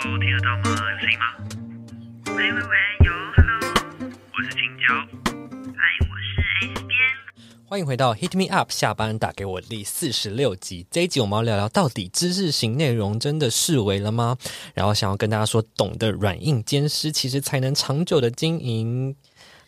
[0.00, 0.62] Hello，听得到吗？
[0.64, 1.24] 有声音吗？
[2.26, 3.58] 喂喂喂，有，Hello，
[4.32, 4.94] 我是青椒，
[5.76, 6.96] 嗨，我是 S 边。
[7.66, 10.86] 欢迎回到 Hit Me Up 下班打给我第四十六集。
[10.88, 14.38] 这一集我们要聊聊，到底知识型内容真的视为了吗？
[14.72, 19.16] 然后想要跟大家说，懂得软硬兼施，其实才能长久的经营。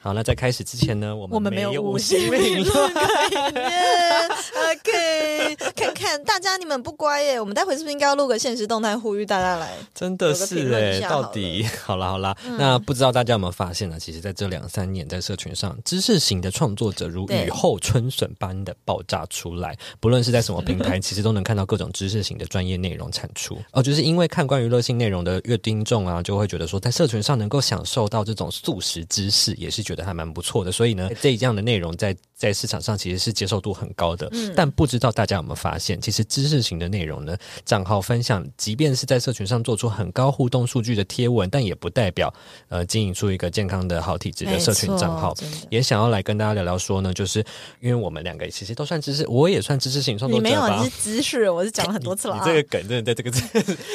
[0.03, 4.30] 好，那在开始之前呢，我们我们没有五星评论 概念。
[4.73, 9.77] OK， 看看大家你们不乖耶，我们待会是不是应该要录个现实动态呼吁大家来？
[9.95, 13.98] 真的是哎，到底好啦好啦，嗯、那不知道大家有没有发现呢？
[14.01, 23.59] 其实在这两三年，在社群上，知识型的创作者如雨后春笋般的爆炸出来，不论是在什么平台， 其实都能看到各种知识型的专业内容产出。
[23.73, 29.85] 哦，就是因为看关于娱乐性内容的阅听众啊，就会觉得说，在社群上能够享受到这种素食知识，也是。
[29.91, 34.27] 觉得还蛮不错的，所以呢，这这样的内容在在市场上其实是接受度很高的。
[34.33, 42.32] 嗯，但不知道大家有没有发现，其实知识型的内容呢，账号分享，即便是在社群上做出很高互动数据的贴文，但也不代表
[42.71, 45.35] 呃经营出一个健康的好体质的社群账号。
[45.69, 47.45] 也想要来跟大家聊聊说呢，就是
[47.80, 50.49] 因为我们两个其实都算知识，我也算知识型创作者吧。
[50.49, 52.41] 你没有，你是知识，我是讲了很多次了， 啊。
[52.41, 53.30] 你这个梗真的在这个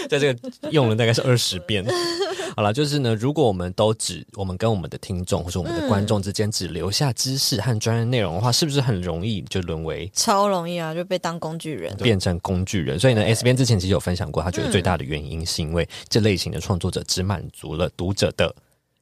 [0.07, 1.83] 在这个用了大概是二十遍。
[2.55, 10.93] 好了，就是呢，如果我们都只我们跟我们的听众或者我们的观众之间只留下知识和专业内容的话，是不是很容易就沦为超容易啊？
[10.93, 12.99] 就被当工具人，变成工具人。
[12.99, 18.55] 所以呢，S 边之前其实有分享过，他觉得最大的原因是因为这类型的创作者只满足了读者的。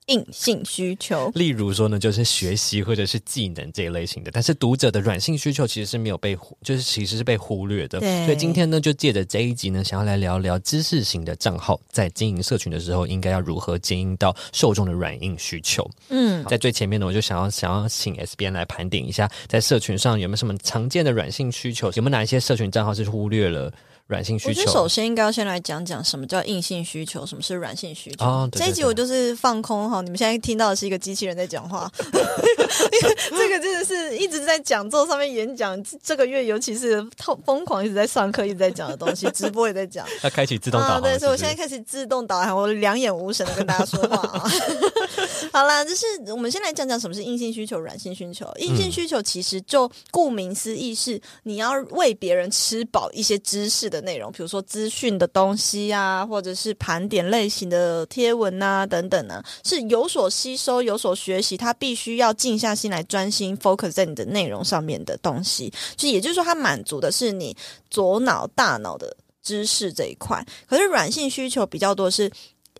[0.08, 8.00] 硬性需求，例如说呢，就是学习或者是技能这一类型的，但是读者的软性需求其实是没有被，就是其实是被忽略的。
[8.00, 15.90] 对，所以今天呢，就借着这一集呢，想要来聊聊知识型的账号在经营社群的时候，应该要如何接应到受众的软硬需求。
[16.10, 23.72] 嗯，在最前面呢，我就想要想要请 S 编来盘点一下，在社群上有没有什么常见的软性需求，有没有哪一些社群账号是忽略了？
[24.08, 28.26] 软性需求，我觉得首先应该要先来讲讲什么叫硬性需求，什么是软性需求。
[28.26, 37.06] 哦、对对对，这一集我就是放空哈，你们现在听到的是一个机器人在讲话， 这个真的是一直在讲座上面演讲，这个月尤其是
[37.46, 40.06] 疯狂一直在上课，一直在讲的东西，直播也在讲。
[40.24, 44.52] 要开启自动导航，啊，对，所以我现在开始自动导航，我两眼无神的跟大家说话啊。
[45.54, 48.52] 好啦，就是我们先来讲讲什么是硬性需求、软性需求。
[48.58, 65.72] 硬性需求其实就顾名思义是你要为别人吃饱一些知识的内容，比如说资讯的东西啊，或者是盘点类型的贴文啊等等呢，是有所吸收、有所学习，他必须要静下心来专心 focus 在你的内容上面的东西。
[65.96, 67.56] 就也就是说，它满足的是你
[67.92, 70.44] 左脑、大脑的知识这一块。
[70.68, 72.32] 可是软性需求比较多是。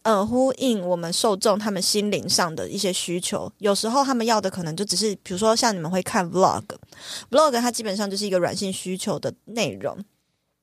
[0.04, 9.98] 呃，呼应我们受众他们心灵上的一些需求，有时候他们要的可能就只是，比如说像你们会看 vlog，vlog 它基本上就是一个软性需求的内容，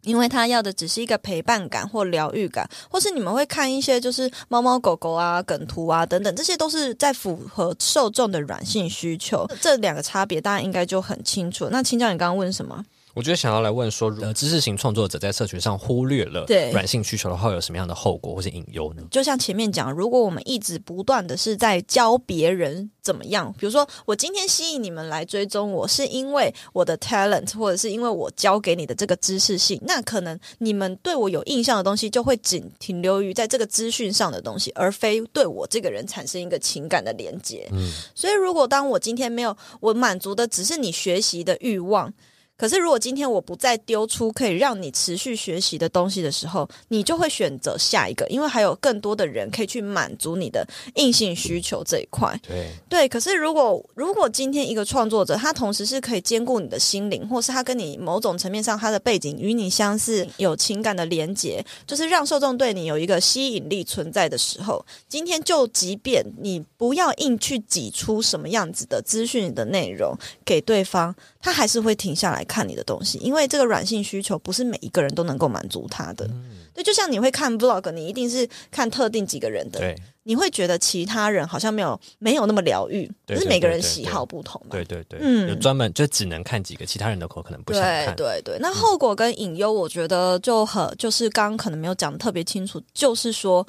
[0.02, 9.46] 因为他要的只是一个陪伴感或疗愈感，或是你们会看一些就是猫猫狗狗啊、梗图啊等等，这些都是在符合受众的软性需求。
[9.60, 11.68] 这两个差别大家应该就很清楚。
[11.70, 12.84] 那青椒，你刚刚问什么？
[13.15, 19.03] 我觉得想要来问说，呃，知识型创作者在社群上忽略了软性需求的话，有什么样的后果或是隐忧呢？
[19.10, 37.69] 就像前面讲，如果我们一直不断的是在教别人怎么样，比如说我今天吸引你们来追踪我，是因为我的 talent，或者是因为我教给你的这个知识性，那可能你们对我有印象的东西，就会仅停留于在这个资讯上的东西，而非对我这个人产生一个情感的连接。
[37.72, 42.12] 嗯，所以如果当我今天没有我满足的只是你学习的欲望。
[42.60, 50.62] 可是，如果今天我不再丢出可以让你持续学习的东西的时候，你就会选择下一个，因为还有更多的人可以去满足你的
[50.97, 52.38] 硬性需求这一块。
[52.47, 53.09] 对对。
[53.09, 72.45] 可是，如果如果今天一个创作者，他同时是可以兼顾你的心灵，或是他跟你某种层面上他的背景与你相似，有情感的连结，就是让受众对你有一个吸引力存在的时候，今天就即便你不要硬去挤出什么样子的资讯的内容给对方，他还是会停下来。
[72.50, 76.26] 看你的东西，因为这个软性需求不是每一个人都能够满足他的。
[76.26, 84.68] 嗯、对，就像你会看 vlog，你一定是看特定几个人的，对，你会觉得其他人好像没有没有那么疗愈，可是每个人喜好不同嘛。
[84.72, 88.16] 对对对，嗯，有专门就只能看几个，其他人的口可能不想看。
[88.16, 93.64] 对对对，那后果跟隐忧，我觉得就很就是刚刚可能没有讲得特别清楚，就是说。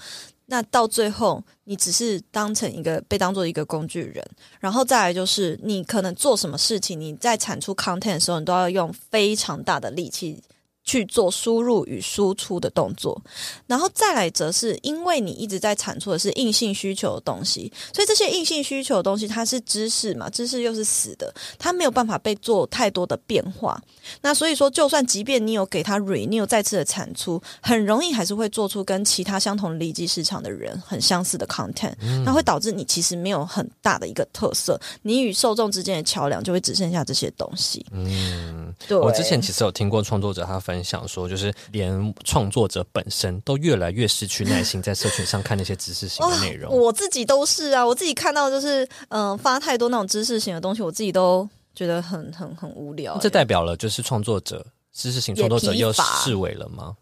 [0.51, 4.21] 那到最后，你只是当成一个被当做一个工具人，
[4.59, 10.43] 然后再来就是你可能做什么事情，你在产出 content 的时候，你都要用非常大的力气
[10.91, 13.17] 去做输入与输出的动作，
[13.65, 23.81] 然后再来则是因为你一直在产出的是硬性需求的东西，所以这些硬性需求的东西它是知识嘛，知识又是死的，它没有办法被做太多的变化。
[24.21, 31.95] 那所以说，就算即便你有给它 renew 再次的产出，很容易还是会做出跟其他相同利基市场的人很相似的 content，
[32.25, 37.85] 那会导致你其实没有很大的一个特色，你与受众之间的桥梁就会只剩下这些东西。
[37.91, 38.97] 嗯，对。
[38.97, 46.75] 我之前其实有听过创作者他分享说，就是连创作者本身都越来越失去耐心，在社群上看那些知识型的内容。
[46.75, 53.17] 我自己都是啊，我自己看到就是嗯、呃，发太多那种知识型的东西，我自己都觉得很很很无聊。
[53.19, 56.95] 这代表了就是创作者知识型创作者又视为了吗？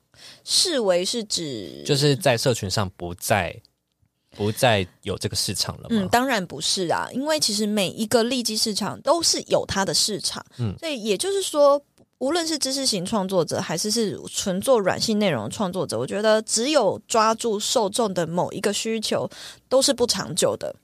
[0.44, 3.56] 视为是指就是在社群上不再。
[4.38, 5.90] 不再有这个市场了吗？
[5.90, 11.82] 嗯，当然不是啊，因为其实每一个利基市场都是有它的市场，嗯，所以也就是说，
[12.20, 19.30] 无论是知识型创作者，还是是纯做软性内容创作者，我觉得只有抓住受众的某一个需求，
[19.68, 20.76] 都是不长久的。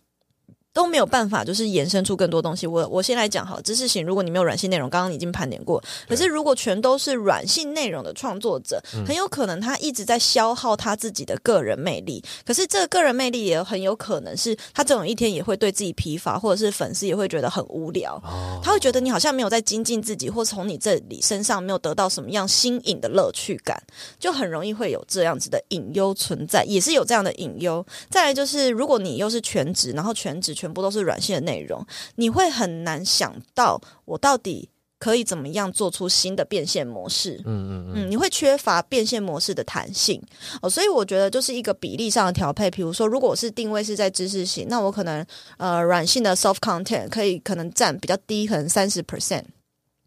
[0.75, 2.67] 都没有办法，就是延伸出更多东西。
[2.67, 5.81] 我我先来讲好，知识型，如果你没有软性内容，刚刚你已经盘点过。
[6.05, 12.21] 可是如果全都是软性内容的创作者，很有可能他一直在消耗他自己的个人魅力。
[12.45, 18.21] 可是这个个人魅力也很有可能是他总有一天也会对自己疲乏，或者是粉丝也会觉得很无聊。
[18.61, 23.81] 他会觉得你好像没有在精进自己，或从你这里身上没有得到什么样新颖的乐趣感，
[24.19, 27.85] 就很容易会有这样子的隐忧存在，也是有这样的隐忧。
[28.09, 31.85] 再来就是，如果你又是全职，然后全职全全部都是软性的内容，
[32.15, 34.67] 你会很难想到我到底
[34.97, 37.39] 可以怎么样做出新的变现模式。
[37.45, 40.19] 嗯嗯嗯，你会缺乏变现模式的弹性
[40.63, 42.71] 哦，所以我觉得就是一个比例上的调配。
[42.71, 45.23] 比如说，如果我是定位是在知识型，那我可能
[45.57, 49.43] 呃软性的 soft content 可以可能占比较低，可能三十 percent。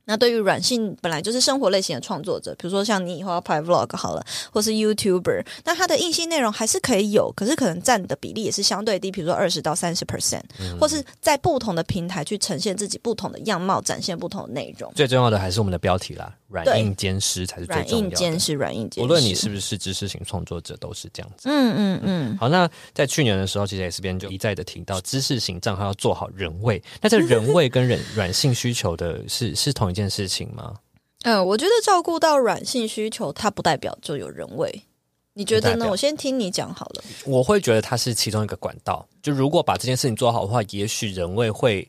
[0.09, 10.41] 那对于软性本来就是生活类型的创作者，比如说像你以后要拍 vlog 好了，或是 YouTuber，那它的硬性内容还是可以有，可是可能占的比例也是相对低，比如说二十到三十 percent，
[10.81, 14.91] 或是在不同的平台去呈现自己不同的样貌，展现不同的内容。
[14.95, 17.91] 最重要的还是我们的标题啦，软硬兼施才是最重要的。
[17.91, 19.05] 软硬兼施，软硬兼施。
[19.05, 21.51] 无论你是不是知识型创作者，都是这样子。
[21.51, 22.39] 嗯嗯嗯。
[22.39, 26.83] 好，那在去年的时候，其实 S 边就一再的提到，知识型账号要做好人味。
[27.03, 30.75] 那这 人味跟人软性需求的是是同一件事情吗？
[31.23, 34.83] 嗯，我觉得照顾到软性需求，它不代表就有人味。
[35.35, 35.87] 你觉得呢？
[35.89, 37.05] 我先听你讲好了。
[37.25, 39.07] 我会觉得它是其中一个管道。
[39.23, 41.89] 就如果把这件事情做好的话，也许人味会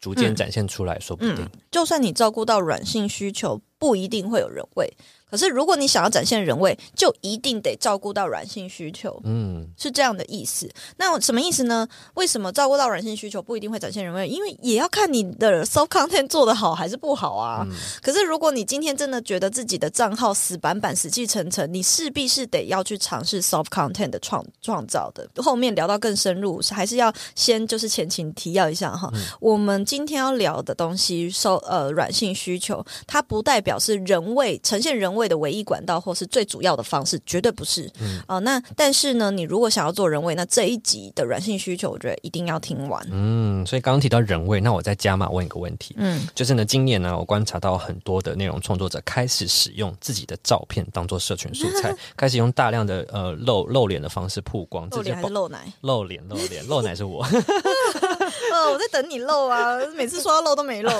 [0.00, 1.50] 逐渐展现出来，嗯、说不定、嗯。
[1.70, 4.92] 就算你照顾到软性需求，不一定会有人味。
[5.30, 10.68] 可是，如果你想要展现人味，就一定得照顾到软性需求，嗯，是这样的意思。
[10.96, 11.86] 那什么意思呢？
[12.14, 14.26] 为什么照顾到软性需求不一定会展现人味？
[14.26, 17.62] 因为也要看你的 soft content 做得好还是不好啊。
[17.68, 25.28] 嗯、可是，如果你今天真的觉得自己的账号死板板、死气沉沉，你势必是得要去尝试 soft content 的创创造的。
[25.42, 29.10] 后面聊到更深入，还是要先就是前情提要一下哈。
[29.12, 35.17] 嗯、我们今天要聊的东西，收呃软性需求，它不代表是人味呈现人味。
[35.18, 37.90] 味的唯一管道或是最主要的方式，绝对不是。
[38.00, 43.04] 嗯，哦、呃，那但是呢，你如果想要做人位，那这一集的软性需求，我觉得一定要听完。
[43.10, 45.94] 嗯，所以刚刚提到人位，那我再加码问一个问题。
[45.98, 54.88] 嗯，就是呢，今年呢，我观察到很多的内容创作者开始使用自己的照片当做社群素 材，开始用大量的呃露露脸的方式曝光。
[54.90, 55.72] 露脸还是露奶？
[55.80, 57.26] 露脸，露脸，露奶是我。
[58.52, 60.90] 呃，我在等你露啊，每次说要露都没露。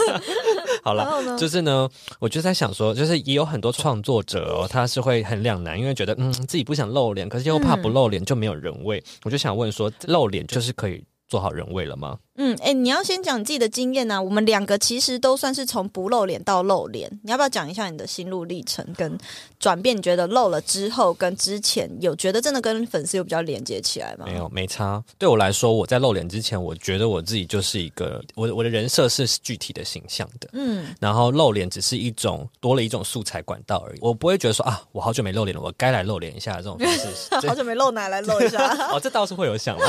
[0.82, 1.88] 好了，就是呢，
[2.18, 8.98] 我就在想说，就是也有很多创作者哦，他是会很两难，因为觉得嗯自己不想露脸，可是又怕不露脸就没有人味。
[8.98, 12.18] 嗯、我就想问说，露脸就是可以做好人味了吗？
[12.42, 14.20] 嗯，哎，你要先讲你自己的经验啊。
[14.20, 19.18] 我们两个其实都算是从不露脸到露脸，你要不要讲一下你的心路历程跟
[19.58, 19.94] 转变？
[19.94, 24.24] 你觉得露了之后跟之前有觉得真的跟粉丝有比较连接起来吗？
[24.26, 25.04] 没有，没差。
[25.18, 33.98] 对我来说，我在露脸之前，我觉得我自己就是一个我我的人设是具体的形象的，嗯，然后露脸只是一种多了一种素材管道而已。
[34.00, 37.06] 我不会觉得说啊，我好久没露脸了，我该来露脸一下这种方式。
[37.46, 39.84] 好久没露奶来露一下， 哦，这倒是会有想嘛。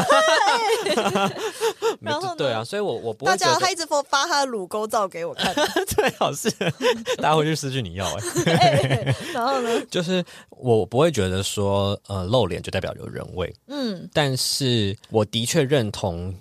[2.02, 2.36] 然后。
[2.42, 3.32] 对啊，所以我我不会。
[3.32, 5.54] 大家他一直发发他的乳沟照给我看，
[5.88, 6.50] 最好是
[7.18, 8.06] 大家回去私讯你要
[8.46, 9.16] 哎、欸。
[9.34, 16.34] 然后呢，就是我不会觉得说呃露脸就代表有人味，嗯，但是我的确认同。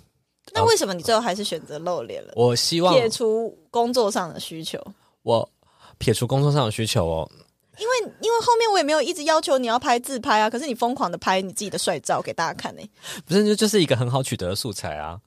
[0.53, 2.33] 那为什么你最后还是选择露脸了？
[2.35, 4.85] 我希望撇除工作上的需求，
[5.23, 5.49] 我
[5.97, 7.31] 撇除工作上的需求哦。
[7.77, 12.89] 因为因为后面我也没有一直要求你要拍自拍啊，可是你疯狂的拍你自己的帅照给大家看呢、欸，
[13.25, 15.17] 不是就就是一个很好取得的素材啊。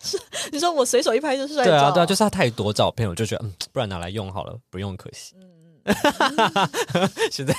[0.00, 0.18] 是
[0.52, 5.34] 你说我随手一拍就是帅照，对啊对啊，就是他太多照片，我就觉得嗯，不然拿来用好了，不用可惜。
[5.40, 5.44] 嗯
[7.32, 7.54] 现在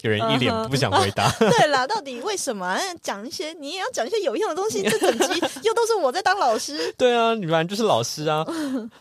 [0.00, 1.30] 有人一脸不想回答。
[1.38, 3.52] 对啦，到底为什么讲一些？
[3.60, 4.82] 你也要讲一些有用的东西。
[4.82, 6.90] 这整集又都是我在当老师。
[6.96, 8.42] 对啊，你本来就是老师啊。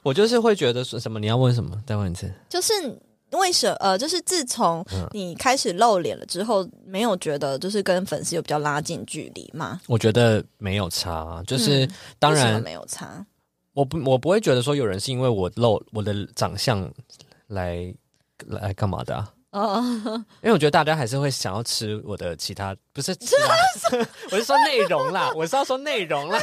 [0.01, 1.17] 我就是会觉得说什么？
[1.17, 1.81] 你要问什么？
[1.87, 2.29] 再问一次。
[2.49, 2.73] 就是
[3.33, 3.75] 为什么？
[3.79, 9.81] 呃，就是自从你开始露脸了之后，没有觉得就是跟粉丝有比较拉近距离吗？
[9.87, 13.25] 我觉得没有差，就是、嗯、当然没有差。
[13.73, 16.91] 我不，我不会觉得说有人是因为我露我的长相
[17.47, 17.93] 来。
[18.47, 19.31] 来干嘛的啊？
[19.51, 19.81] 哦，
[20.41, 23.35] 因为我觉得大家还是会想要吃我的其他，不是吃，
[24.31, 26.37] 我是说内容啦，我是要说内容啦。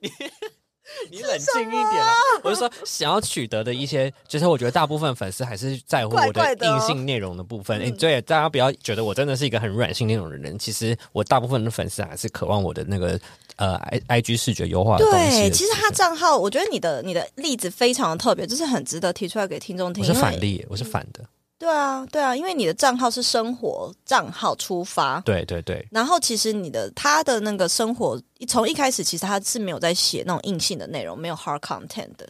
[0.00, 0.08] 你
[1.10, 2.12] 你冷静一点啦，
[2.42, 7.80] 我是说想要取得的一些，就是我觉得大部分粉丝还是在乎我的硬性内容的部分。
[7.80, 13.18] 哎，对，大家不要觉得我真的是一个很软性内容的人，其实我大部分的粉丝还是渴望我的那个。
[13.56, 15.40] 呃，I I G 视觉优化的东西。
[15.40, 20.04] 对，其实他账号，我觉得你的你的例子非常的特别，就是很值得提出来给听众听。
[20.04, 21.24] 我是反例，我是反的。
[21.58, 25.86] 对啊，对啊，因为你的账号是生活账号出发，对对对。
[25.90, 32.28] 然后其实你的他的那个生活，从一开始其实他是没有在写那种硬性的内容，没有 hard content 的。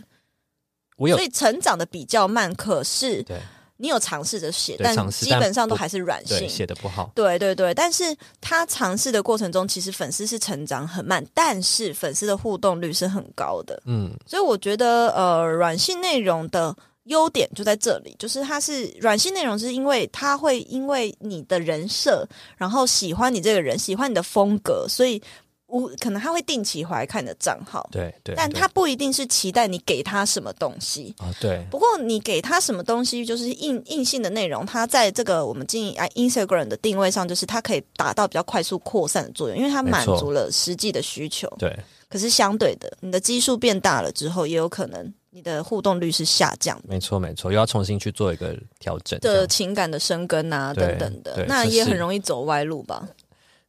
[0.96, 3.38] 我有，所以成长的比较慢，可是对。
[3.78, 7.12] 你有尝试着写，但基本上都还是软性，写的不好。
[7.14, 8.04] 对对对，但是
[8.40, 13.78] 他尝试的过程中，其实粉丝是成长很慢，但是粉丝的互动率是很高的。
[13.84, 16.74] 嗯，所以我觉得，呃，软性内容的
[17.06, 22.24] 优点就在这里，就是它是软性内容，是因为它会因为你的人设，
[22.56, 25.20] 然后喜欢你这个人，喜欢你的风格，所以。
[25.68, 31.26] 我可能他会定期回来看你的账号，对对，但他不一定是期待你给他什么东西啊。
[31.40, 41.52] 对，不过你给他什么东西，就是硬硬性的内容，它在这个我们经营啊 Instagram 的定位上，就是它可以达到比较快速扩散的作用，因为它满足了实际的需求。
[41.58, 41.76] 对，
[42.08, 46.84] 可是相对的，你的基数变大了之后，也有可能你的互动率是下降的。
[46.88, 53.06] 没错没错，又要重新去做一个调整的情感的生根啊等等的，那也很容易走歪路吧。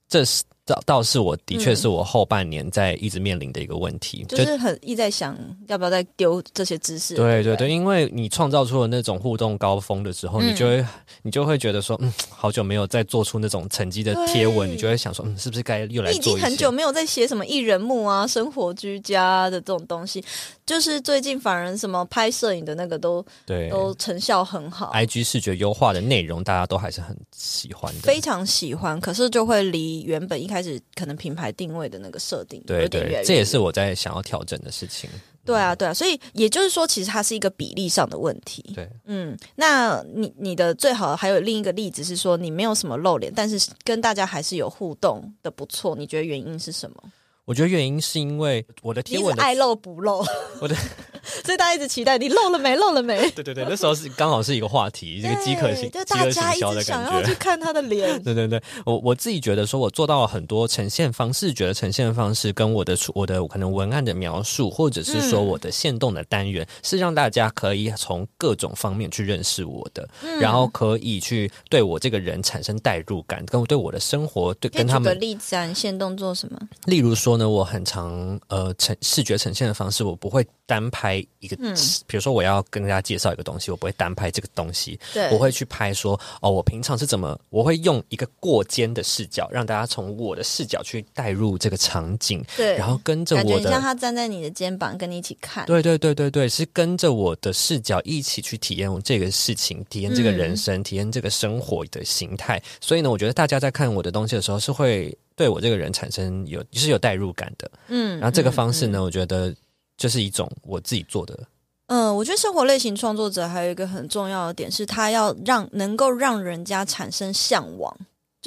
[0.07, 0.45] 这是。
[0.67, 7.15] 倒倒是我的确是我后半年在一直面临的一个问题，嗯、就是很一直在想要不要再丢这些知识。
[7.15, 10.85] 对对对，因为你创造出了那种互动高峰的时候，嗯、你就会
[11.21, 16.11] 你就会觉得说，嗯，好久没有再做出那种成绩的贴文，你就会想说，嗯，是不是该又来做？
[16.11, 20.21] 你已经很久没有在写什么艺人目啊、生活居家的这种东西，
[20.65, 28.99] 就是最近反而什么拍摄影的那个都对都成效很好，IG 视觉优化的内容大家都还是很喜欢的，非常喜欢。
[28.99, 30.56] 可是就会离原本一开始。
[30.57, 35.07] 开始可能品牌定位的那个设定，对对，这也是我在想要调整的事情。
[35.45, 38.63] 对啊，对啊，所以也就是说，其实它是一个比例上的问题。
[38.75, 47.03] 对，嗯，那你你的最好还有另一个例子是说，你没有什么露脸，但是跟大家还是有互动的不错，你觉得原因是什么？
[47.47, 50.21] 我觉得原因是因为我的贴文的爱露不露，
[50.59, 50.75] 我的，
[51.45, 53.17] 所以大家一直期待你露了没，露了没？
[53.31, 58.21] 对对对，那时候是刚好是一个话题，这个饥渴型，就大家一直想要去看他的脸。
[58.21, 75.03] 对对对，我我自己觉得说，我做到了很多呈现方式，觉得呈现方式跟我的我的可能文案的描述，或者是说我的线动的单元，嗯、是让大家可以从各种方面去认识我的，嗯、然后可以去对我这个人产生代入感，跟对我的生活对跟他们。
[75.03, 76.59] 举个例子啊，你限动做什么？
[76.85, 78.07] 例如说呢，我很常。
[78.49, 81.75] 呃，呈视觉呈现的方式，我不会单拍一个，嗯、
[82.05, 102.61] 比如说我要跟大家介绍一个东西，我不会单拍这个东西，对我会去拍说，哦，我平常是怎么，我会用一个过肩的视角，让大家从我的视角去带入这个场景，对，然后跟着我的，感觉像他站在你的肩膀跟你一起看，对对对对对，是跟着我的视角一起去体验这个事情，体验这个人生，嗯、体验这个生活的形态。
[102.79, 105.15] 所以呢，我觉得大家在看我的东西的时候是会。
[105.37, 109.55] 对我这个人产生有是有代入感的，嗯，然后这个方式呢，嗯嗯、我觉得
[109.95, 111.39] 就是一种我自己做的。
[111.85, 117.95] 嗯，我觉得生活类型创作者还有一个很重要的点是，他要让能够让人家产生向往。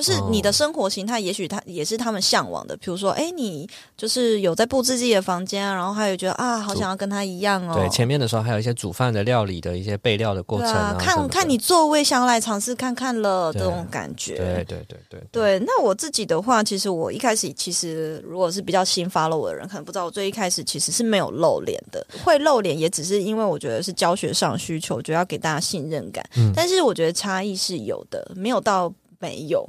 [0.01, 2.75] 就是你的生活形态，也许他也是他们向往的。
[2.79, 7.75] 比如说，哎，你就是有在布置自己的房间，然后还有觉得啊，好想要跟他一样哦。
[7.75, 14.39] 对，前面的时候还有一些煮饭的料理的一些备料的过程啊，看看你座位想要来尝试看看了这种感觉。
[14.39, 15.59] 对对对对对。
[15.67, 22.03] 那我自己的话，其实我一开始其实如果是比较新 follow 我的人，可能不知道我最一开始其实是没有露脸的。
[22.25, 26.25] 会露脸也只是因为我觉得是教学上需求，觉得要给大家信任感。
[26.39, 26.51] 嗯。
[26.57, 29.69] 但是我觉得差异是有的，没有到没有。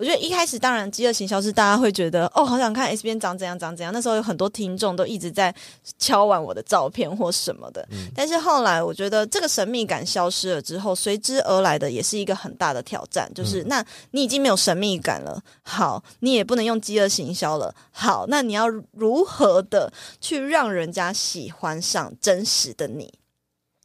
[0.00, 3.92] 我觉得一开始当然饥饿行销是大家会觉得哦，好想看 S 编长怎样长怎样。
[3.92, 5.54] 那时候有很多听众都一直在
[5.98, 7.86] 敲完我的照片或什么的。
[7.90, 23.12] 嗯、但是后来我觉得这个神秘感消失了之后，随之而来的也是一个很大的挑战，就是、嗯、那你已经没有神秘感了，好，你也不能用饥饿行销了，好，那你要如何的去让人家喜欢上真实的你？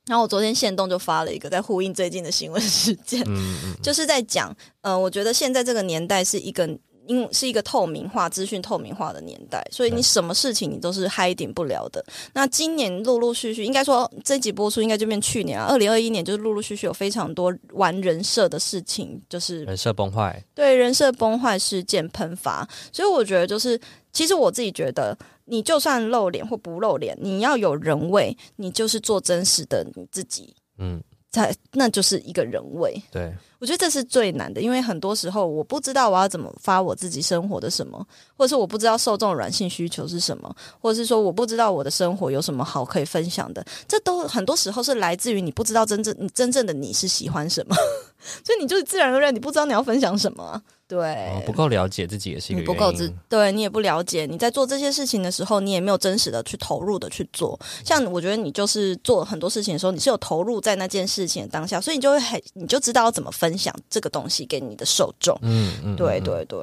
[0.07, 6.69] 然后我昨天现动就发了一个，在呼应最近的新闻事件，嗯嗯，就是在讲，呃，我觉得现在这个年代是一个。
[7.07, 12.03] 因为是一个透明化、资讯透明化的年代，所以你什么事情你都是 hiding 不了的。
[12.33, 22.67] 那今年陆陆续续，应该说这集播出应该就变去年啊，二零二一年就是陆陆续续有非常多玩人设的事情，就是人设崩坏，对人设崩坏事件喷发。
[22.91, 23.79] 所以我觉得，就是
[24.11, 25.15] 其实我自己觉得，
[25.45, 33.33] 你就算露脸或不露脸，你要有人味，你就是做真实的你自己，嗯，才那就是一个人味，对。
[33.65, 38.05] 我觉得这是最难的，因为很多时候我不知道我要怎么发我自己生活的什么，
[38.37, 47.75] 或者是我不知道受众软性需求是什么，或者是说我不知道我的生活有什么好可以分享的，这都很多时候是来自于你不知道真正你真正的你是喜欢什么，
[48.45, 50.61] 所以你就是自然而然你不知道你要分享什么。
[50.87, 54.27] 对、哦，不够了解自己也是一不够知，对你也不了解。
[54.27, 57.59] 你在做这些事情的时候，你也没有真实的去投入的去做。
[57.83, 65.39] 像我觉得你就是做很多事情的时候，你是有投入在那件事情的当下，所以你就会很，你就知道要怎么分享这个东西给你的受众。
[65.41, 66.59] 嗯嗯，对对对。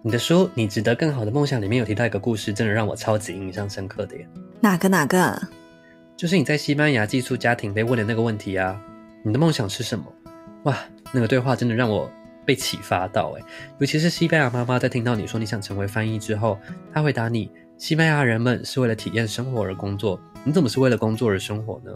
[0.00, 4.28] 你的书《你值得更好的梦想》里面有提到一个故事，真的让我超级印象深刻的耶。
[4.60, 5.42] 哪个哪个？
[6.16, 8.80] 就是你在西班牙寄宿家庭被问的那个问题啊。
[9.24, 10.04] 你的梦想是什么？
[10.66, 10.78] 哇，
[11.10, 12.08] 那个对话真的让我
[12.46, 13.42] 被启发到诶，
[13.80, 16.60] 尤其是西班牙妈妈在听到你说你想成为翻译之后，
[16.92, 21.90] 她回答你：西班牙人们是为了体验生活而工作，你怎么是为了工作而生活呢？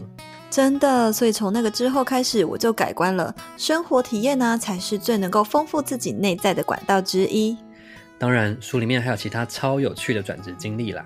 [0.49, 3.33] 真的，所以从那个之后开始，我就改观了。
[3.57, 7.55] 生活体验呢，才是最能够丰富自己内在的管道之一。
[8.17, 11.05] 当然，书里面还有其他超有趣的转职经历啦。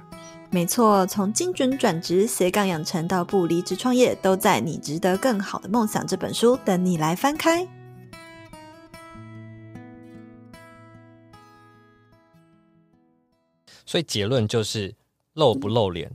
[0.51, 7.67] 没错，从精准转职、斜杠养成到不离职创业，都在《你值得更好的梦想》这本书等你来翻开。
[13.85, 14.95] 所以结论就是，
[15.33, 16.09] 露不露脸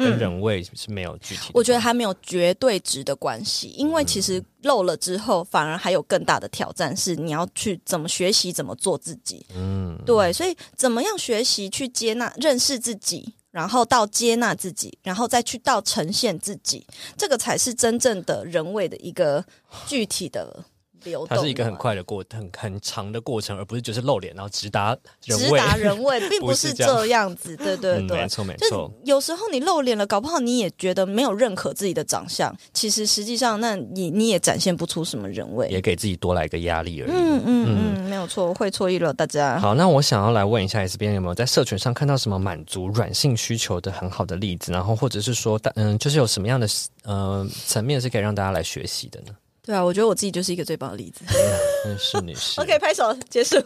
[0.00, 1.52] 跟人味是没有具体、嗯。
[1.54, 9.46] 我觉得还没有绝对值的关系，因为其实漏了之后，反而还有更大的挑战，是你要去怎么学习怎么做自己。
[9.54, 13.34] 嗯，对，所以怎么样学习去接纳、认识自己。
[13.52, 16.86] 然后到接纳自己，然后再去到呈现自己，
[17.18, 19.44] 这个才是真正的人味的一个
[19.88, 20.64] 具体的。
[21.28, 24.96] 它是一个很快的过，很很长的过程，而不是就是露脸然后直达。
[25.20, 27.56] 直达人位， 并不是这样子。
[27.56, 28.90] 对对对，没错没错。
[29.04, 32.54] 有时候你露脸了，搞不好你也觉得没有认可自己的长相。
[32.72, 37.10] 其实实际上，那你你也展现不出什么人味，也给自己多来一个压力而已。
[37.10, 39.58] 嗯嗯嗯，没有错，会错意了大家。
[39.58, 44.72] 好，那我想要来问一下 S 编有没有在社群上看到什么满足软性需求的很好的例子？
[44.72, 46.68] 然后或者是说，嗯，就是有什么样的
[47.04, 49.32] 呃层面是可以让大家来学习的呢？
[49.62, 51.24] 对啊，我觉得我自己就是一个最棒的例子。
[51.86, 52.58] 嗯，是你是。
[52.62, 53.56] OK，拍手结束。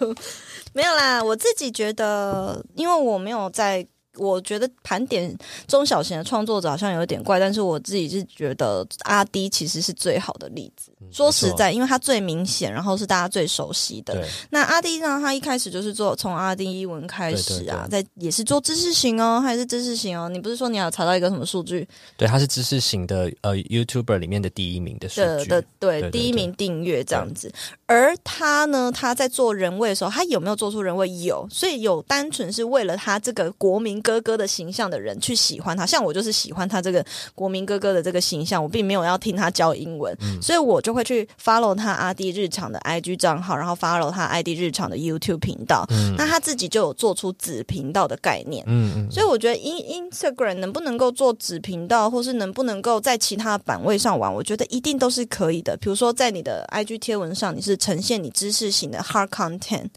[0.73, 3.87] 没有啦，我自己觉得，因为我没有在。
[4.17, 10.93] 我觉得盘点中小型的创作者好像有点怪，但是我自己是觉得阿 D 其实是最好的例子。
[11.01, 14.27] 嗯、说实在，因为他最明显，然后是大家最熟悉的。
[14.51, 15.19] 那阿 D 呢？
[15.21, 20.29] 他一开始就是做从阿 D 一文开始啊，在也是做知识型哦，还是知识型哦？
[20.29, 21.87] 你不是说你要查到一个什么数据？
[22.17, 27.53] 对，他是知识型的呃 YouTuber 里面的第一名的数据的，对，第一名订阅这样子。
[27.87, 31.05] 而他呢，他在做人位的时候，他有没有做出人位？
[31.23, 45.87] 有，所以有单纯是为了他这个国民哥哥的形象的人去喜欢他，像我就是喜欢他这个国民哥哥的这个形象，我并没有要听他教英文，嗯、所以我就会去 follow 他阿弟日常的 IG 账号，然后 follow 他阿滴日常的 YouTube 频道。
[45.89, 55.75] 嗯、那他自己就有做出子频道的概念，嗯嗯，所以我觉得 In Instagram 能不能够做子频道，或是能不能够在其他版位上玩，我觉得一定都是可以的。
[55.79, 59.89] 比如说在你的 IG 贴文上，你是呈现你知识型的 hard content，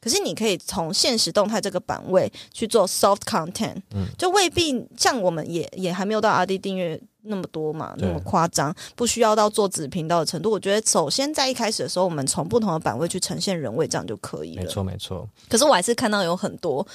[0.00, 10.50] 可是你可以从现实动态这个版位去做 soft content，嗯，就未必像我们也也还没有到 R D 订阅那么多嘛，那么夸张，不需要到做子频道的程度。
[10.50, 14.62] 我觉得首先在一开始的时候，我们从不同的版位去呈现人味，这样就可以了。
[14.62, 15.28] 没错，没错。
[15.48, 16.86] 可是我还是看到有很多，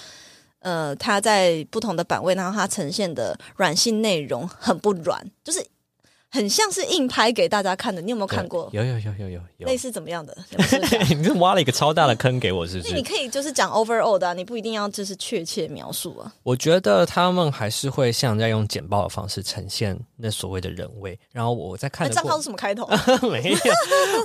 [0.60, 5.64] 呃，他在不同的版位，然后他呈现的软性内容很不软，就是。
[6.36, 8.70] 很像是硬拍给大家看的，你有没有看过？
[8.74, 9.68] 有有有有有有。
[9.68, 10.36] 类似怎么样的？
[11.16, 12.92] 你是挖了一个超大的坑给我，是不是？
[12.92, 16.32] 那你可以就是讲 overall 的啊，你不一定要就是确切描述啊。
[16.44, 21.18] 我觉得他们还是会像在用简报的方式呈现那所谓的人味。
[21.32, 22.86] 然后我在看的账号是什么开头？
[23.30, 23.58] 没有，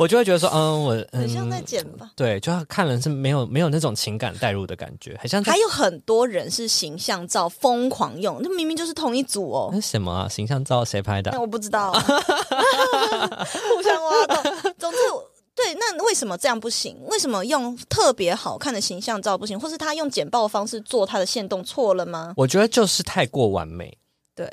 [0.01, 2.11] 我就会觉得说， 嗯，我很像在剪吧。
[2.16, 5.42] 对，就要看人是没有没有那种情感带入的感觉，很像。
[5.44, 9.70] 还有很多人是形象照疯狂用，那明明就是同一组哦。
[9.73, 10.29] 那什么啊？
[10.29, 11.31] 形象照谁拍的？
[11.31, 11.92] 那我不知道。
[13.76, 14.72] 互相挖洞。
[14.78, 14.98] 总之，
[15.54, 16.96] 对，那为什么这样不行？
[17.06, 19.58] 为什么用特别好看的形象照不行？
[19.58, 22.34] 或是他用简报的方式做他的线动错了吗？
[22.36, 23.96] 我觉得就是太过完美。
[24.34, 24.50] 对。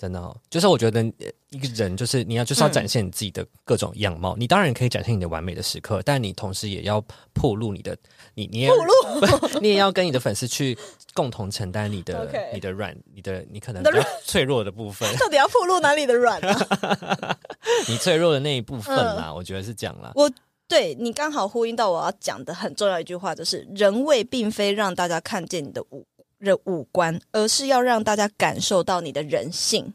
[0.00, 1.04] 真的哦，就是我觉得
[1.50, 7.94] 一个人就是你要就是要展现你自己的各种样貌，嗯、你当然可以展现你的完美的时刻，但你同时也要暴露你的
[8.34, 8.70] 你你也，
[9.60, 10.76] 你也要跟你的粉丝去
[11.14, 17.36] 共同承担你的你的软你的你可能比较脆弱的部分， 到底要暴露哪里的软啊？
[17.88, 20.12] 你脆弱的那一部分啦，嗯、我觉得是这样啦。
[20.14, 20.30] 我
[20.68, 26.06] 对你刚好呼应到我要讲的很重要一句话，就是人味并非让大家看见你的五。
[26.38, 29.92] 人五官，而是要让大家感受到你的人性。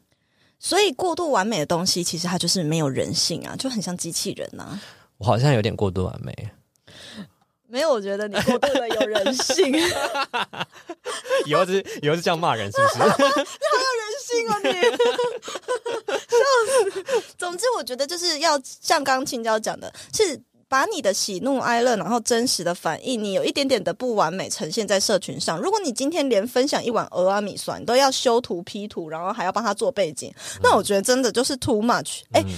[0.60, 4.82] 所以过度完美的东西，其实它就是没有人性啊，就很像机器人呐、啊。
[5.18, 6.32] 我好像有点过度完美。
[7.76, 9.76] 没有，我觉得你过度的有人性。
[11.46, 13.00] 以后是以后是这样骂人，是不是？
[13.00, 14.72] 你好有人性啊你！
[16.32, 16.38] 笑
[16.72, 17.34] 死。
[17.38, 20.42] 总之，我觉得就是要像刚刚青椒讲的，是。
[20.68, 25.62] 把你的喜怒哀乐，然后真实的反应，你有一点点的不完美呈现在社群上。
[25.62, 32.22] 如果你今天连分享一碗蚵仔米酸都要修图 P 图，然后还要帮他做背景，嗯、那我觉得真的就是 too much。
[32.32, 32.52] 哎、嗯，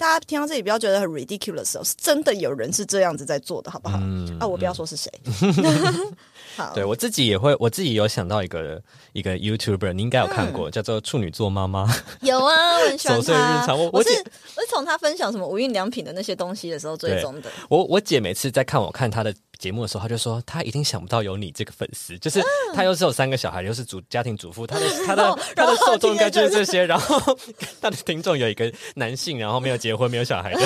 [0.00, 3.98] 大家听到这里不要觉得很 ridiculous 哦，是真的有人是这样子在做的，好不好？
[4.00, 5.12] 嗯、啊，我不要说是谁。
[6.74, 8.80] 对我自己也会，我自己有想到一个
[9.12, 11.88] 一个 YouTuber，你应该有看过，嗯、叫做处女座妈妈。
[12.22, 13.32] 有啊，我很 喜欢他。
[13.32, 14.10] 日常，我，我，是
[14.56, 17.50] 我是从他分享什么无印良品的那些东西的时候追踪的。
[17.68, 22.40] 我我姐每次在看我看她的节目的时候，她就说她一定想不到有你这个粉丝，就是
[22.74, 27.18] 她又是有三个小孩，又是主家庭主妇，她的 她的她的受众应该就是这些，然后
[27.80, 30.60] 她的听众有一个男性，然后没有结婚没有小孩的。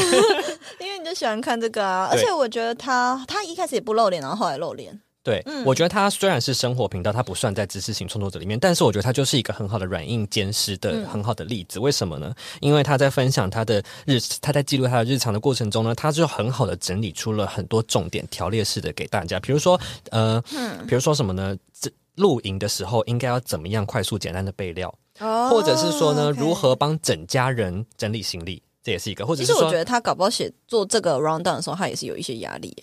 [0.80, 4.98] 因为你就喜欢看这个啊，而且我觉得他他一开始也不露脸，然后后来露脸。
[5.24, 11.78] 对，嗯、我觉得他虽然是生活频道，他不算在知识型创作者里面，但是我觉得他就是一个很好的软硬兼施的很好的例子。
[11.78, 12.34] 嗯、为什么呢？
[12.60, 19.40] 因为他在分享他的日，他在记录他的日常的过程中呢，他就很好的整理出了很多重点条列式的给大家。
[19.40, 21.56] 比如说，呃，嗯、比如说什么呢？
[21.72, 29.24] 这露营的时候应该要怎么样快速简单的备料，哦、或者是说呢如何帮整家人整理行李，这也是一个。
[29.24, 32.76] 或者是说，其实我觉得他搞不好写做这个 rundown 的时候，他也是有一些压力。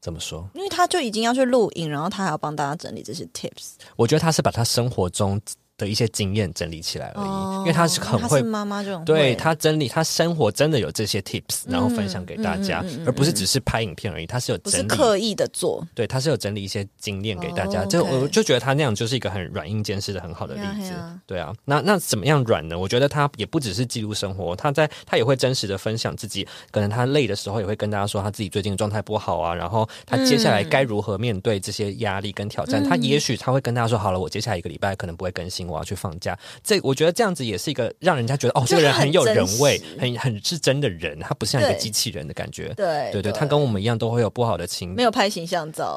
[0.00, 0.48] 怎么说？
[0.54, 3.72] 因为他就已经要去录影，然后他还要帮大家整理这些 tips。
[3.96, 5.40] 我觉得他是把他生活中。
[5.78, 14.26] 的一些经验整理起来而已，哦、因为他是很会，妈妈这种对他整理他生活真的有这些 tips，然后分享给大家，嗯嗯嗯嗯、而不是只是拍影片而已。
[14.26, 17.84] 他是有整理，刻意的做，对，他是有整理一些经验给大家。
[17.84, 20.92] 就、哦 okay、我就觉得他那样就是一个很软硬兼施的很好的例子。
[21.26, 22.76] 对啊，那那怎么样软呢？
[22.76, 32.82] 我觉得他也不只是记录生活，他在他也会真实的分享自己，可能他累的时候也会跟大家说他自己最近的状态不好啊，然后他接下来该如何面对这些压力跟挑战。
[32.82, 36.38] 嗯、他也许他会跟大家说，好了，我接下来一个礼拜可能不会更新，我要去放假。
[36.64, 42.72] 这我觉得这样子也是一个让人家觉得哦，这个人很有人味，很很是真的人，他不像一个机器人的感觉。
[42.74, 45.96] 对对对，他跟我们一样都会有不好的情，没有拍形象照。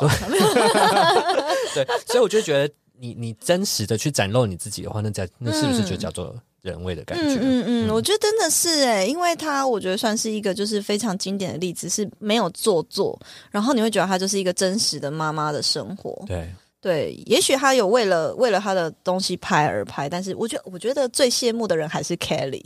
[1.74, 7.40] 对， 所以我就觉得你你真实的去展露你自己的话，那叫那是不是就叫做人味的感觉？
[7.42, 16.24] 嗯嗯，我觉得真的是哎，因为他我觉得算是一个就是非常经典的例子，是没有做作，然后你会觉得他就是一个真实的妈妈的生活。
[16.28, 16.50] 对。
[16.82, 22.66] 对，也许他有为了为了他的东西拍而拍，但是我觉得我觉得最羡慕的人还是 Kelly。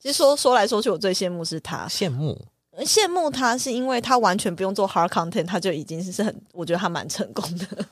[0.00, 1.86] 其实说说来说去，我最羡慕是他。
[1.86, 2.40] 羡慕，
[2.78, 7.86] 羡慕他是因为他完全不用做 hard content，他就已经是很，我觉得他蛮成功的。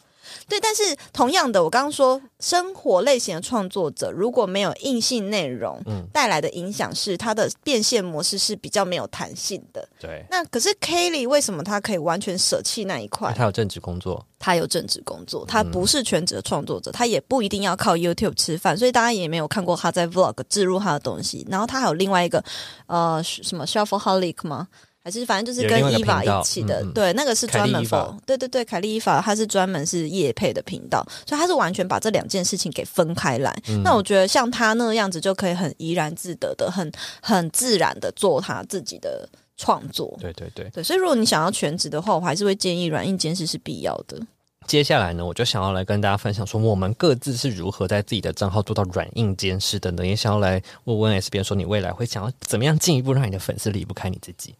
[0.53, 0.83] 对，但是
[1.15, 9.88] 同样的，我刚刚说生活类型的创作者如果没有硬性内容，嗯，带来的影响是他的变现模式是比较没有弹性的。
[9.99, 13.33] 对，那可是 Kelly 为什么他可以完全舍弃那一块？
[13.33, 21.47] 他有正职工作，他有正职工作，他不是全职的创作者，嗯、他也不一定要靠 YouTube 吃饭，所以大家也没有看过他在 Vlog 置入他的东西。
[21.49, 22.45] 然后他还有另外一个
[22.88, 24.69] 呃什么 Shuffleaholic 吗？
[25.05, 33.53] 还是反正就是跟伊娃一起的，嗯、对，那个是专门 for，对对对，凯莉伊娃，他是专门是叶配的频道，所以他是完全把这两件事情给分开来。
[33.69, 40.17] 嗯、那我觉得像他那个样子，就可以很怡然自得的，很很自然的做他自己的创作。
[40.21, 44.21] 对对对，对，所以如果你想要全职的话，我还是会建议软硬兼施是必要的。
[44.69, 50.07] 接下来呢，我就想要来跟大家分享说，我们各自是如何在自己的账号做到软硬兼施的呢？
[50.07, 54.55] 也想要来问问 S 边说，你未来会想要怎么样进一步让你的粉丝离不开你自己？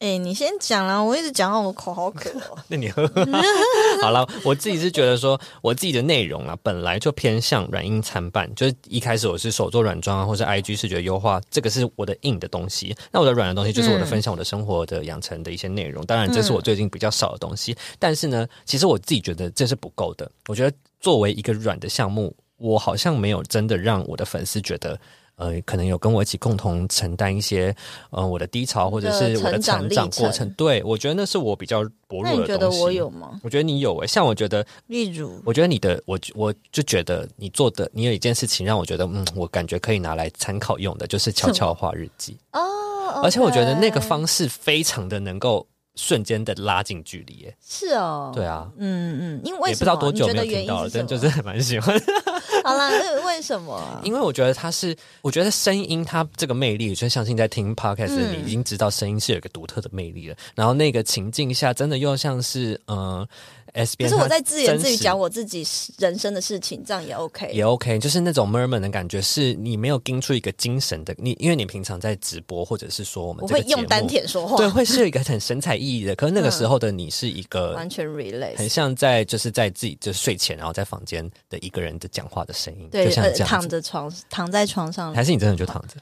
[0.00, 2.56] 哎、欸，你先讲啦，我一直讲到我口好渴哦。
[2.68, 3.06] 那你喝
[4.00, 8.50] 好了，我自己是觉得说，我自己的内容啊，本来就偏向软硬参半。
[8.54, 12.96] 就是一开始我是手做软装啊，或是 IG 视觉优化，这个是我的硬的东西。
[13.12, 16.02] 那我的软的东西就是我的分享我的生活的养成的一些内容。
[16.06, 17.76] 当然，这是我最近比较少的东西。
[17.98, 20.32] 但是呢，其实我自己觉得这是不够的。
[20.48, 24.98] 我觉得作为一个软的项目，我好像没有真的让我的粉丝觉得。
[25.40, 27.74] 呃，可能有跟我一起共同承担一些，
[28.10, 30.48] 呃，我的低潮或者是我的成长过程。
[30.50, 32.36] 对，我觉得那是我比较薄弱的东西。
[32.36, 33.40] 那你觉得我有吗？
[33.42, 42.60] 我觉得你有诶、欸，像我觉得，例如，我觉得你的，我我就觉得你做的，你有一件事情让我觉得，嗯，我感觉可以拿来参考用的，就是悄悄话日记哦。
[42.60, 43.24] Oh.
[43.24, 45.66] 而且我觉得那个方式非常的能够。
[45.96, 52.00] 瞬间的拉近距离，耶，是哦，对啊，嗯嗯，因为也不知道多久没有听到了，但就是蛮喜欢。
[52.62, 52.90] 好啦，
[53.26, 54.00] 为什么、啊？
[54.04, 60.34] 因为我觉得它是，我觉得声音它这个魅力，就相信在听 podcast 的你已经知道声音是有一个独特的魅力了。
[60.34, 62.98] 嗯、然后那个情境下，真的又像是嗯。
[62.98, 63.28] 呃
[63.74, 65.66] S 边，可是我在自言自语讲我自己
[65.98, 76.14] 人生的事情，这样也 OK，也 OK，就是那种 murmur 的感觉，是你没有盯出一个精神的你，因为你平常在直播或者是说我们我会用丹田说话，对，会是有一个很神采奕奕的。
[76.16, 85.94] 可是那个时候的你是一个、嗯、完全 relax，很像在就是在自己就睡前，然后在房间的一个人的讲话的声音，对，就像这样躺着床躺在床上，还是你真的就躺着？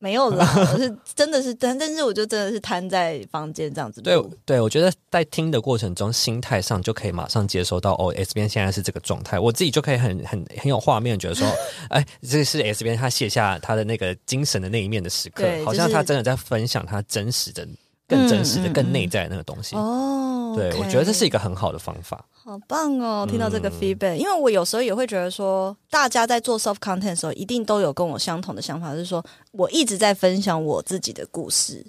[0.00, 4.00] 没有啦，我是 真的是，但但是我就真的是瘫在房间这样子。
[4.00, 11.48] 对对，我觉得在听的过程中，心态上就可以马上接收到哦，S 边现在是这个状态，我自己就可以很很很有画面，觉得说，
[11.90, 17.66] 哎，这是 S 边他卸下他的那个精神的那一面的时刻，对好像他真的在分享他真实的、
[18.06, 19.74] 更真实的、嗯、更内在的那个东西。
[19.74, 22.24] 哦，对、我觉得这是一个很好的方法。
[22.32, 23.26] 好棒哦！
[23.28, 31.86] 听到这个 feedback，、嗯、因为我有时候也会觉得说，大家在做 soft content 的时候，一定都有跟我相同的想法，就是说我一直在分享我自己的故事，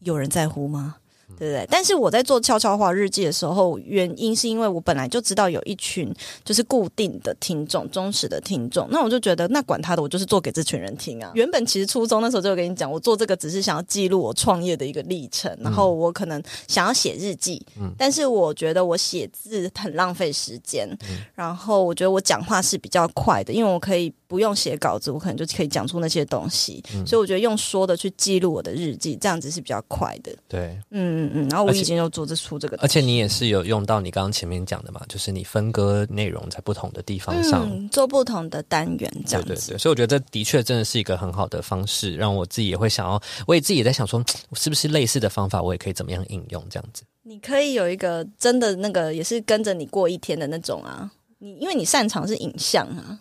[0.00, 0.96] 有人在乎吗？
[1.42, 1.66] 对不对？
[1.68, 11.32] 但是我在做悄悄话日记的时候，原因是因为我本来就知道有一群就是固定的听众、忠实的听众，那我就觉得那管他的，我就是做给这群人听啊。
[11.34, 30.32] 原本其实初衷那时候就有跟你讲，我做这个只是想要记录我创业的一个历程，然后我可能想要写日记，嗯，但是我觉得我写字很浪费时间，嗯，然后我觉得我讲话是比较快的，因为我可以不用写稿子，我可能就可以讲出那些东西，嗯，所以我觉得用说的去记录我的日记，这样子是比较快的。
[30.48, 31.12] 对，嗯。
[31.12, 39.48] 嗯嗯，然后我已经又做这出这个，而且你也是有用到你刚刚前面讲的嘛，就是你分割内容在不同的地方上，嗯、做不同的单元这样子。
[39.48, 47.02] 对对对，所以我觉得这的确真的是一个很好的方式，让我自己也会想要，我也自己也在想说， 是不是类似的方法，我也可以怎么样应用这样子。
[47.24, 53.18] 你可以有一个真的那个，也是跟着你过一天的那种啊，你因为你擅长是影像啊，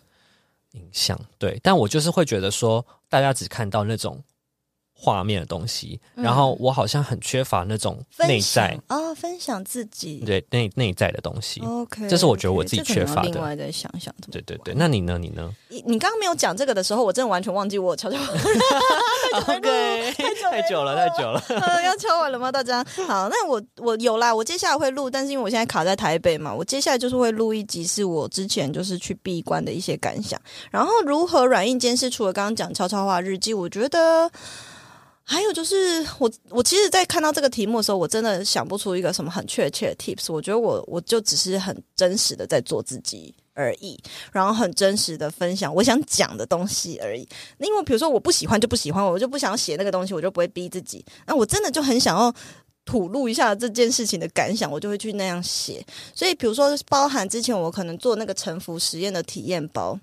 [0.72, 4.24] 影像对，但我就是会觉得说，大家只看到那种。
[5.04, 11.60] 画面的东西，然后我好像很缺乏那种内在啊、哦，分享自己对内内在的东西。
[11.62, 13.30] OK，这是我觉得我自己缺乏的。
[13.30, 15.18] 另外再想想，对对对，那你呢？
[15.18, 15.50] 你呢？
[15.70, 18.18] 你你刚刚没有讲这个的时候，我真的完全忘记我悄悄。
[19.48, 20.14] OK，
[20.52, 21.42] 太久了，太久了。
[21.48, 22.52] 呃， 要敲完了吗？
[22.52, 32.12] 大家好，那我我有啦，我接下来会录，但是因为我现在卡在台北嘛，我接下来就是会录一集，是我之前就是去闭关的一些感想，然后如何软硬兼施。
[32.12, 34.30] 除了刚刚讲悄悄话日记，我觉得。
[35.24, 40.34] 还有就是，我我其实，在看到这个题目的时候，我真的想不出一个什么很确切的 tips。
[40.34, 43.98] 我觉得我我就只是很真实的在做自己而已，
[44.34, 47.22] 然后很真实的分享我想讲的东西而已。
[47.60, 51.06] 因为比如说，我不喜欢就不喜欢，我就不想写那个东西，我就不会逼自己。
[51.26, 52.34] 那我真的就很想要
[52.84, 55.86] 吐露一下这件事情的感想，我就会去那样写。
[56.14, 59.98] 所以，比如说，包含之前我可能做那个沉浮实验的体验包。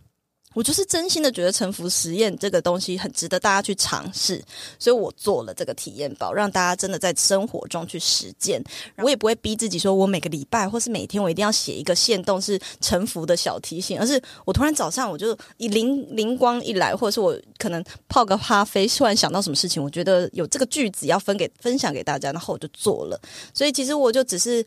[0.59, 4.43] 我就是真心的觉得臣服实验这个东西很值得大家去尝试，
[4.77, 8.61] 所以我做了这个体验包，让大家真的在生活中去实践。
[8.97, 23.21] 我也不会逼自己说，我每个礼拜或是每天我一定要写一个限动是臣服的小提醒，而是我突然早上我就一灵灵光一来，或者是我可能泡个咖啡，突然想到什么事情，我觉得有这个句子要分给分享给大家，然后我就做了。
[23.55, 24.67] 所以其实我就只是。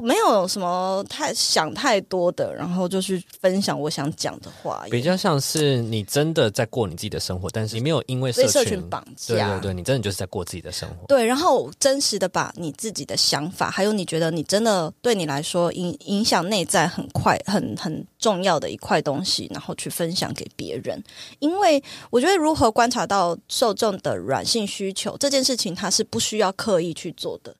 [0.00, 11.06] 没有什么太想太多的，然后就去分享我想讲的话，比较像是你真的在过你自己的生活，但是你没有因为社群，社群绑架，对对对，你真的就是在过自己的生活。
[11.08, 21.02] 对，然后真实的把你自己的想法，还有你觉得你真的对你来说影影响内在很快、很很重要的一块东西，然后去分享给别人。
[21.40, 27.52] 因为我觉得如何观察到受众的软性需求这件事情，它是不需要刻意去做的。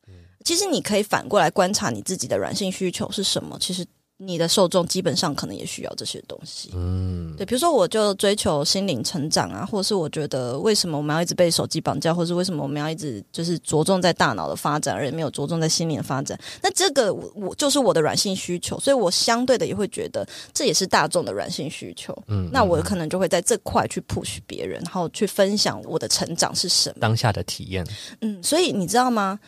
[0.44, 3.57] 其实你可以反过来观察你自己的软性需求是什么。
[3.61, 3.85] 其实
[4.22, 6.70] 你的受众基本上可能也需要这些东西。
[6.74, 16.38] 嗯，对，比如说我就追求心灵成长啊，或者是我觉得为什么我们要一直被手机绑架，或是为什么我们要一直就是着重在大脑的发展，而也没有着重在心灵的发展。
[16.62, 22.14] 那这个我我就是我的软性需求，所以我相对的也会觉得这也是大众的软性需求。
[22.29, 27.87] 嗯，那我可能就会在这块去 push 别人，然后去分享我的成长是什么，当下的体验。
[28.20, 29.40] 嗯，所以你知道吗？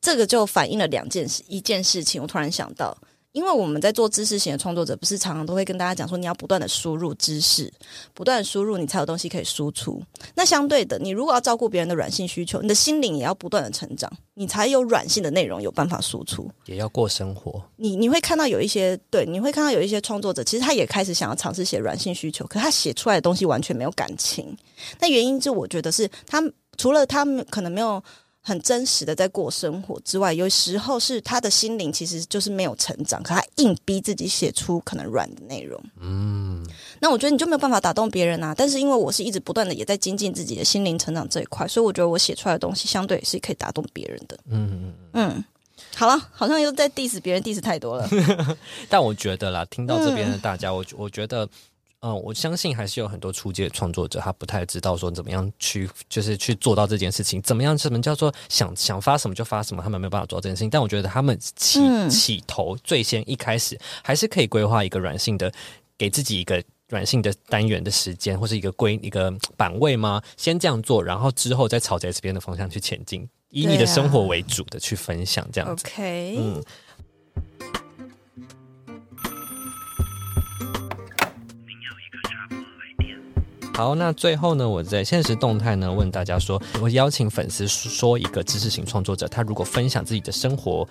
[0.00, 2.96] 这个就反映了两件事，一件事情，我突然想到，
[3.32, 7.70] 因为我们在做知识型的创作者，不是常常都会跟大家讲说，你要不断的输入知识，
[8.14, 10.02] 不断输入，你才有东西可以输出。
[10.34, 16.50] 那相对的，你如果要照顾别人的软性需求，你的心灵也要不断的成长，你才有软性的内容有办法输出。
[16.64, 17.62] 也要过生活。
[17.76, 24.56] 你你会看到有一些对，你会看到有一些创作者，其实他也开始想要尝试写软性需求，可他写出来的东西完全没有感情。
[24.98, 26.42] 那原因就我觉得是他
[26.78, 28.02] 除了他可能没有。
[28.42, 35.78] 很真实的在过生活之外，有时候是他的心灵其实就是没有成长，可他硬逼自己写出可能软的内容。
[36.00, 36.66] 嗯，
[37.00, 38.54] 那我觉得你就没有办法打动别人啊。
[38.56, 44.38] 但是因为我是一直不断的也在精进自己的心灵成长这一块，所以我觉得我写出来的东西相对也是可以打动别人的。
[44.50, 45.44] 嗯嗯，
[45.94, 48.08] 好了，好像又在 diss 别人 diss 太多了。
[48.88, 51.48] 但我觉得啦，听到这边的大家，嗯、我我觉得。
[52.02, 60.70] 嗯，我相信还是有很多初阶的创作者，他不太知道说怎么样去，就是去做到这件事情，怎么样，什么叫做想想发什么就发什么，他们没有办法做到这件事情。
[60.70, 65.52] 但我觉得他们起、嗯、起头最先一开始，还是可以规划一个软性的，
[65.98, 70.22] 给自己一个软性的单元的时间，或是一个规一个版位吗？
[70.38, 75.86] 先这样做，然后之后再朝着这边的方向去前进，以你的生活为主的去分享，这样子。
[75.86, 76.64] OK，嗯。
[83.80, 90.86] 好，那最后呢，我在现实动态呢问大家说，我邀请粉丝说一个知识型创作者，他如果分享自己的生活，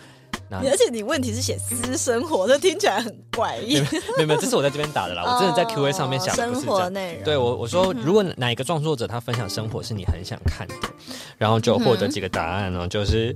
[0.49, 3.75] 那而且你问题是写私生活，这听起来很怪异。
[4.17, 6.35] 没有没有，这是我在这边打的啦，我真的在 Q A 上面想。
[6.35, 7.23] 生活内容。
[7.23, 10.73] 对我我说，如果哪一个创作者他分享生活是你很想看的，
[11.37, 13.35] 然后就获得几个答案呢，就是。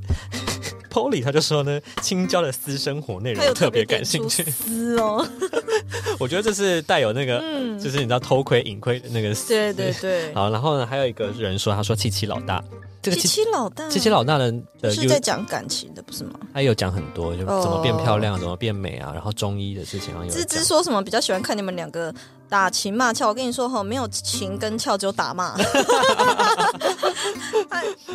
[0.93, 4.43] Polly 他就说呢，青椒的私生活内容特别感兴趣。
[4.43, 5.27] 私哦，
[6.19, 9.33] 我觉得这是带有那个，嗯、就是你知道偷窥、隐窥的那个。
[9.47, 10.31] 对对对。
[10.35, 12.63] 好，然后呢，还有一个人说，他说七七老大。
[13.03, 14.49] 这个七七老大，七七老大的
[14.89, 16.39] 是在讲感情的，不是吗？
[16.53, 20.23] 他有讲很多，就怎么变漂亮，怎么变美啊，然后中医的事情啊。
[20.31, 22.15] 芝芝说什么比较喜欢看你们两个
[22.47, 23.27] 打情骂俏？
[23.27, 25.53] 我跟你说哈，没有情跟俏，只有打骂。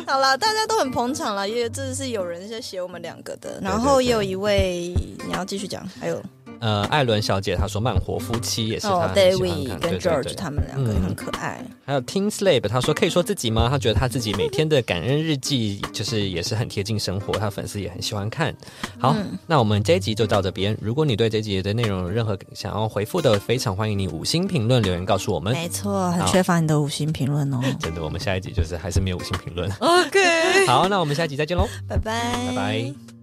[0.07, 4.91] 好了，大家都很捧场了，因为这是有人在写我们两个的，然后也有一位
[5.27, 6.19] 你要继续讲，还有。
[6.59, 11.63] 呃，艾伦小姐她说慢活夫妻也是她很喜欢看，跟 George 他们两个很可爱。
[11.85, 13.67] 还有 Teen Slave，她说可以说自己吗？
[13.69, 18.53] 她觉得她自己每天的感恩日记就是也是很贴近生活，她粉丝也很喜欢看。
[18.99, 20.77] 好，嗯、那我们这一集就到这边。
[20.81, 25.53] 如果你对这一集的内容有任何想要回复的，非常欢迎你五星评论留言告诉我们。
[25.53, 27.59] 没错，很缺乏你的五星评论哦。
[27.79, 29.69] 真的，我们下一集就是还是没有五星评论。
[29.79, 30.19] OK，
[30.67, 33.18] 好，那我们下一集再见喽，拜拜，拜拜。